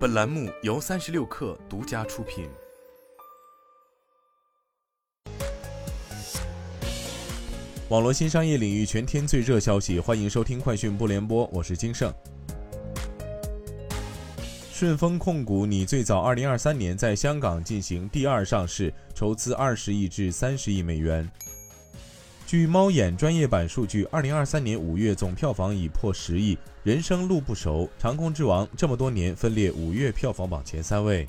[0.00, 2.48] 本栏目由三十六氪独家出品。
[7.90, 12.10] 网络新商业领域全天最热消息，欢迎收听快讯不联播，我是金盛。
[14.72, 21.30] 顺丰控股拟最早二零二三年在香港进行第二上市，筹资二十亿至三十亿美元。
[22.50, 31.24] 据猫眼专业版数据，二零二三年五月总票房已破十亿，《人生路不熟》《长空之王》这么多年分列五月票房榜前三位。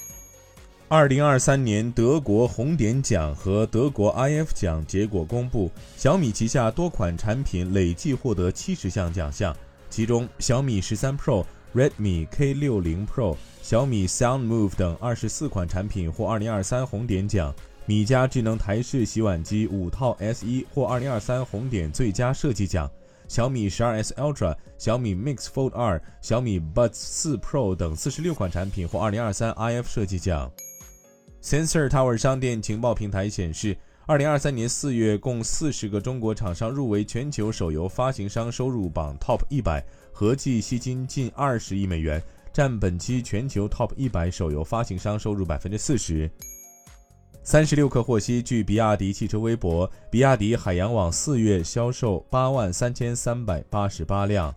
[0.88, 9.56] 二零二三年德国红点奖和德国 IF 奖结果公布，小米旗下多款产品累计获得七十项奖项，
[9.92, 17.54] 其中小米十三 Pro、Redmi K 六零 Pro、小米 Sound Move 等二十四款产品获二零二三红点奖。
[17.88, 22.90] 米家智能台式洗碗机五套 S 一获二零二三红点最佳设计奖，
[23.28, 30.50] 小米十二 S Ultra、小米 Mix Fold 二、小米 Buds 四 Pro 等四十六款产品获二零二三 IF 设计奖。
[31.42, 42.22] Sensor Tower 商店情报平台显示，二零二三年四月共四十个中国厂商入围全球手游发行商收入榜 Top 一百，合计吸金近二十亿美元，
[42.54, 46.30] 占本期全球 Top 一百手游发行商收入百分之四十。
[47.44, 54.54] 三十六氪获悉，据比亚迪汽车微博，比亚迪海洋网四月销售八万三千三百八十八辆。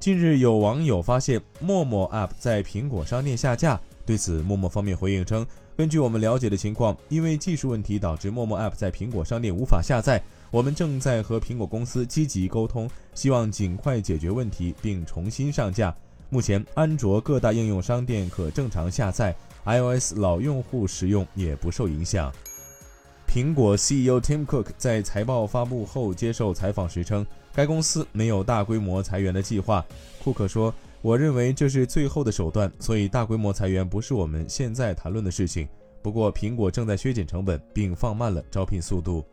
[0.00, 15.94] 近日，有网友发现陌陌 App 在苹果商店下架，对此，陌陌方面回应称，根据我们了解的情况，因为技术问题导致陌陌 App 在苹果商店无法下载，我们正在和苹果公司积极沟通，希望尽快解决问题并重新上架。
[16.30, 19.34] 目前，安卓各大应用商店可正常下载。
[19.64, 22.32] iOS 老用户使用也不受影响。
[23.28, 29.84] 苹果 CEO Tim Cook 在财报发布后接受采访时称，该公司没有大规模裁员的计划。
[30.22, 35.68] 库克说：“我认为这是最后的手段，所以大规模裁员不是我们现在谈论的事情。
[36.02, 39.24] 不过，苹果正在削减成本，并放慢了招聘速度。”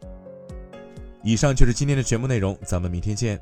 [1.23, 3.41] 以上就是今天的全部内容，咱们明天见。